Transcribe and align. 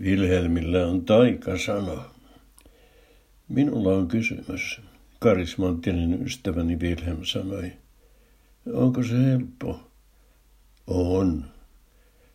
Vilhelmillä 0.00 0.86
on 0.86 1.04
taikasana. 1.04 2.04
Minulla 3.48 3.94
on 3.94 4.08
kysymys, 4.08 4.80
karismaattinen 5.18 6.22
ystäväni 6.26 6.76
Wilhelm 6.76 7.24
sanoi. 7.24 7.72
Onko 8.72 9.02
se 9.02 9.24
helppo? 9.24 9.80
On. 10.86 11.44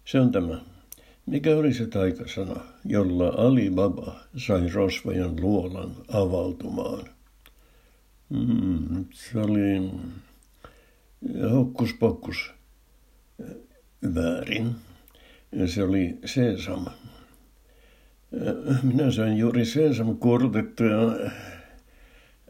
Se 0.05 0.20
on 0.20 0.31
tämä. 0.31 0.62
Mikä 1.26 1.55
oli 1.55 1.73
se 1.73 1.88
taikasana, 1.88 2.62
jolla 2.86 3.27
Ali 3.27 3.70
Baba 3.70 4.16
sai 4.38 4.70
rosvojen 4.70 5.41
luolan 5.41 5.95
avautumaan? 6.07 7.05
Mm, 8.30 9.05
se 9.11 9.39
oli 9.39 9.91
hokkuspokkus. 11.52 12.52
Väärin. 14.16 14.75
Se 15.66 15.84
oli 15.84 16.18
sesam. 16.25 16.86
Minä 18.83 19.11
sain 19.11 19.37
juuri 19.37 19.65
sesam 19.65 20.07
ja 20.07 21.32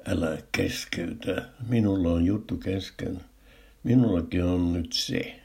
Älä 0.06 0.38
keskeytä. 0.52 1.46
Minulla 1.68 2.12
on 2.12 2.26
juttu 2.26 2.58
kesken. 2.58 3.22
Minullakin 3.84 4.44
on 4.44 4.74
nyt 4.74 4.94
se. 4.94 5.40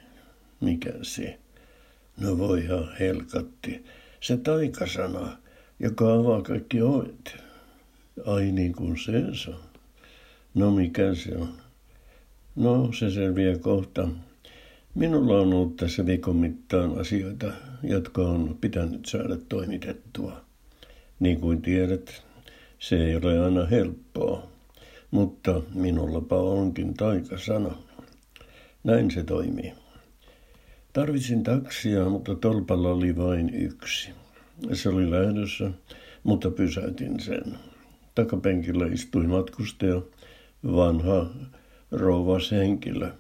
Mikä 0.61 0.93
se? 1.03 1.39
No 2.21 2.39
voi 2.39 2.65
ihan 2.65 2.89
helkatti. 3.01 3.85
Se 4.21 4.37
taikasana, 4.37 5.37
joka 5.81 6.15
avaa 6.15 6.43
kaikki 6.43 6.83
ovet. 6.83 7.37
Ai 8.27 8.53
niin 8.53 8.73
kuin 8.73 8.99
se 8.99 9.13
on. 9.49 9.61
No 10.55 10.71
mikä 10.71 11.15
se 11.15 11.37
on? 11.37 11.53
No 12.57 12.93
se 12.93 13.11
selviää 13.11 13.59
kohta. 13.59 14.09
Minulla 14.99 15.39
on 15.39 15.55
ollut 15.55 15.77
tässä 15.77 16.07
viikon 16.07 16.37
mittaan 16.37 17.01
asioita, 17.01 17.53
jotka 17.83 18.23
on 18.23 18.59
pitänyt 18.61 19.07
saada 19.07 19.37
toimitettua. 19.49 20.41
Niin 21.21 21.41
kuin 21.41 21.63
tiedät, 21.63 22.23
se 22.79 23.07
ei 23.07 23.17
ole 23.17 23.41
aina 23.41 23.67
helppoa, 23.67 24.49
mutta 25.11 25.63
minullapa 25.75 26.37
onkin 26.37 26.95
taikasana. 26.95 27.71
Näin 28.85 29.11
se 29.11 29.25
toimii. 29.25 29.73
Tarvitsin 30.93 31.43
taksia, 31.43 32.09
mutta 32.09 32.35
tolpalla 32.35 32.91
oli 32.91 33.17
vain 33.17 33.55
yksi. 33.55 34.11
Se 34.73 34.89
oli 34.89 35.11
lähdössä, 35.11 35.71
mutta 36.23 36.51
pysäytin 36.51 37.21
sen. 37.21 37.59
Takapenkillä 38.15 38.87
istui 38.87 39.27
matkustaja, 39.27 40.03
vanha 40.65 41.31
rouvas 41.91 42.51
henkilö. 42.51 43.11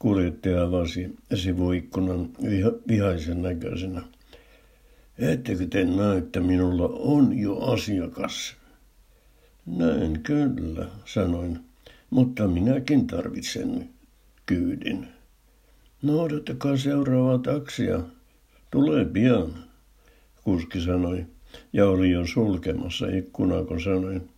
Kuljettaja 0.00 0.62
avasi 0.62 1.16
sivuikkunan 1.34 2.28
viha, 2.50 2.70
vihaisen 2.88 3.42
näköisenä. 3.42 4.02
Ettekö 5.18 5.66
te 5.66 5.84
näe, 5.84 6.18
että 6.18 6.40
minulla 6.40 6.88
on 6.88 7.38
jo 7.38 7.58
asiakas? 7.58 8.56
Näin 9.66 10.20
kyllä, 10.22 10.86
sanoin, 11.04 11.58
mutta 12.10 12.48
minäkin 12.48 13.06
tarvitsen 13.06 13.88
kyydin. 14.46 15.08
No 16.02 16.20
odottakaa 16.22 16.76
seuraavaa 16.76 17.38
taksia. 17.38 18.00
Tulee 18.70 19.04
pian, 19.04 19.54
kuski 20.44 20.80
sanoi, 20.80 21.26
ja 21.72 21.88
oli 21.88 22.10
jo 22.10 22.26
sulkemassa 22.26 23.06
ikkunaa, 23.06 23.64
kun 23.64 23.80
sanoin. 23.80 24.28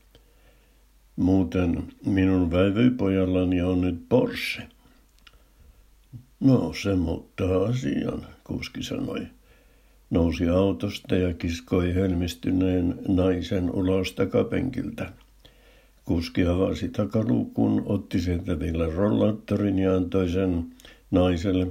Muuten 1.16 1.82
minun 2.06 2.50
väivypojallani 2.50 3.62
on 3.62 3.80
nyt 3.80 4.08
Porsche. 4.08 4.62
No, 6.42 6.72
se 6.72 6.94
muuttaa 6.94 7.64
asian, 7.64 8.26
kuski 8.44 8.82
sanoi. 8.82 9.26
Nousi 10.10 10.48
autosta 10.48 11.16
ja 11.16 11.34
kiskoi 11.34 11.94
helmistyneen 11.94 12.98
naisen 13.08 13.70
ulos 13.70 14.12
takapenkiltä. 14.12 15.12
Kuski 16.04 16.46
avasi 16.46 16.88
takaluukun, 16.88 17.82
otti 17.86 18.20
sieltä 18.20 18.58
vielä 18.58 18.86
rollaattorin 18.86 19.78
ja 19.78 19.96
antoi 19.96 20.28
sen 20.28 20.64
naiselle, 21.10 21.66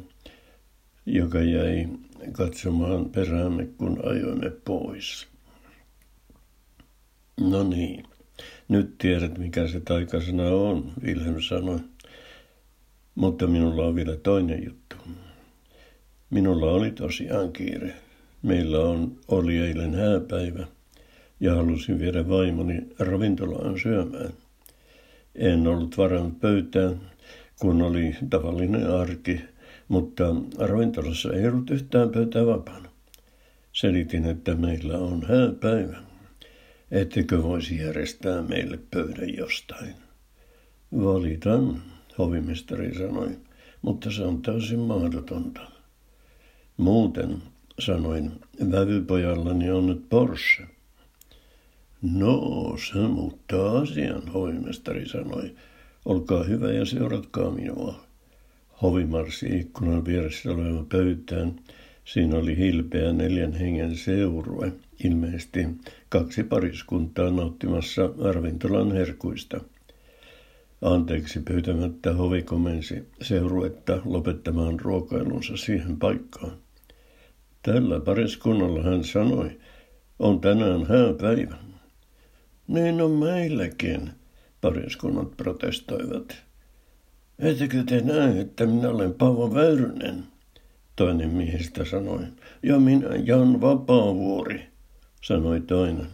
joka 1.06 1.42
jäi 1.42 1.88
katsomaan 2.32 3.10
peräämme, 3.10 3.68
kun 3.78 4.00
ajoimme 4.04 4.50
pois. 4.50 5.28
No 7.40 7.64
niin, 7.64 8.04
nyt 8.68 8.98
tiedät, 8.98 9.38
mikä 9.38 9.68
se 9.68 9.80
taikasana 9.80 10.44
on, 10.44 10.92
Wilhelm 11.04 11.42
sanoi. 11.42 11.80
Mutta 13.16 13.48
minulla 13.48 13.86
on 13.86 13.96
vielä 13.96 14.16
toinen 14.16 14.66
juttu. 14.66 14.96
Minulla 16.30 16.72
oli 16.72 16.92
tosiaan 16.92 17.54
kiire. 17.54 17.94
Meillä 18.42 18.80
on, 18.80 19.18
oli 19.28 19.58
eilen 19.58 19.94
hääpäivä 19.96 20.68
ja 21.40 21.56
halusin 21.56 22.00
viedä 22.00 22.30
vaimoni 22.30 22.82
ravintolaan 23.00 23.80
syömään. 23.80 24.34
En 25.36 25.68
ollut 25.68 25.98
varannut 25.98 26.40
pöytään, 26.40 27.02
kun 27.60 27.82
oli 27.82 28.16
tavallinen 28.30 28.92
arki, 28.92 29.42
mutta 29.88 30.36
ravintolassa 30.58 31.34
ei 31.34 31.48
ollut 31.48 31.70
yhtään 31.70 32.10
pöytää 32.10 32.46
vapaana. 32.46 32.90
Selitin, 33.74 34.26
että 34.26 34.56
meillä 34.56 34.98
on 34.98 35.26
hääpäivä. 35.28 35.98
Ettekö 36.92 37.44
voisi 37.44 37.78
järjestää 37.78 38.42
meille 38.42 38.80
pöydän 38.92 39.38
jostain? 39.38 39.94
Valitan, 40.92 41.82
hovimestari 42.22 42.96
sanoi, 42.96 43.38
mutta 43.82 44.12
se 44.12 44.24
on 44.24 44.42
täysin 44.42 44.80
mahdotonta. 44.80 45.62
Muuten, 46.78 47.38
sanoin, 47.80 48.32
vävypojallani 48.72 49.72
on 49.72 49.88
nyt 49.88 50.10
Porsche. 50.10 50.68
No, 52.02 52.76
se 52.92 53.00
muuttaa 53.00 53.80
asian, 53.80 54.28
hovimestari 54.28 55.10
sanoi. 55.10 55.56
Olkaa 56.06 56.44
hyvä 56.44 56.72
ja 56.72 56.86
seuratkaa 56.86 57.52
minua. 57.52 58.04
Hovi 58.82 59.06
marssi 59.06 59.60
ikkunan 59.60 60.06
vieressä 60.06 60.52
oleva 60.52 60.86
pöytään. 60.90 61.56
Siinä 62.06 62.38
oli 62.38 62.58
hilpeä 62.58 63.14
neljän 63.14 63.54
hengen 63.54 63.96
seurue, 63.96 64.74
ilmeisesti 65.04 65.68
kaksi 66.10 66.44
pariskuntaa 66.44 67.30
nauttimassa 67.30 68.02
ravintolan 68.34 68.92
herkuista. 68.92 69.62
Anteeksi 70.82 71.40
pyytämättä 71.40 72.14
hovi 72.14 72.44
komensi 72.44 73.10
seuruetta 73.22 74.02
lopettamaan 74.06 74.80
ruokailunsa 74.80 75.58
siihen 75.58 75.98
paikkaan. 75.98 76.58
Tällä 77.64 78.00
pariskunnalla 78.00 78.84
hän 78.84 79.04
sanoi, 79.04 79.60
on 80.20 80.42
tänään 80.42 80.86
hääpäivä. 80.86 81.56
Niin 82.68 83.02
on 83.02 83.12
meilläkin, 83.12 84.12
pariskunnat 84.62 85.38
protestoivat. 85.38 86.44
Ettekö 87.40 87.84
te 87.84 88.02
näe, 88.02 88.40
että 88.40 88.66
minä 88.66 88.90
olen 88.90 89.14
Paavo 89.14 89.54
Väyrynen? 89.54 90.24
Toinen 90.96 91.30
miehistä 91.30 91.86
sanoi. 91.86 92.22
Ja 92.64 92.80
minä 92.80 93.08
Jan 93.24 93.62
Vapaavuori, 93.62 94.68
sanoi 95.24 95.62
toinen. 95.62 96.08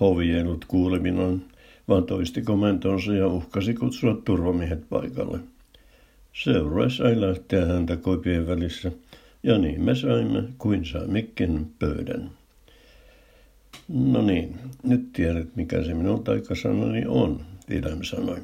Hovi 0.00 0.32
ei 0.32 0.42
ollut 0.42 0.64
kuulevinaan, 0.64 1.42
vaan 1.88 2.04
toisti 2.04 2.42
komentonsa 2.42 3.14
ja 3.14 3.26
uhkasi 3.26 3.74
kutsua 3.74 4.22
turvamiehet 4.24 4.88
paikalle. 4.88 5.38
Seurue 6.32 6.90
sai 6.90 7.20
lähteä 7.20 7.66
häntä 7.66 7.96
koipien 7.96 8.46
välissä, 8.46 8.92
ja 9.42 9.58
niin 9.58 9.82
me 9.82 9.94
saimme 9.94 10.44
kuin 10.58 10.84
saimmekin 10.84 11.72
pöydän. 11.78 12.30
No 13.88 14.22
niin, 14.22 14.56
nyt 14.82 15.12
tiedät 15.12 15.56
mikä 15.56 15.82
se 15.82 15.94
minun 15.94 16.24
taikasanani 16.24 17.04
on, 17.06 17.40
Wilhelm 17.70 18.02
sanoi. 18.02 18.38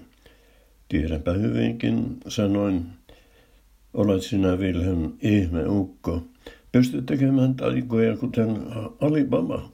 Tiedänpä 0.88 1.32
hyvinkin, 1.32 2.16
sanoin. 2.28 2.86
Olet 3.94 4.22
sinä, 4.22 4.56
Wilhelm, 4.56 5.12
ihme 5.22 5.68
ukko. 5.68 6.22
Pystyt 6.72 7.06
tekemään 7.06 7.54
taikoja 7.54 8.16
kuten 8.16 8.58
Alibaba. 9.00 9.68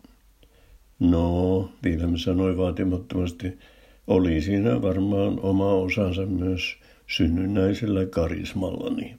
No, 1.01 1.71
Wilhelm 1.85 2.17
sanoi 2.17 2.57
vaatimattomasti, 2.57 3.59
oli 4.07 4.41
siinä 4.41 4.83
varmaan 4.83 5.41
oma 5.41 5.73
osansa 5.73 6.27
myös 6.27 6.77
synnynnäisellä 7.07 8.07
karismallani. 8.07 9.17